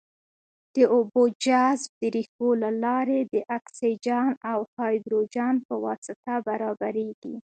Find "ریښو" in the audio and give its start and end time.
2.15-2.49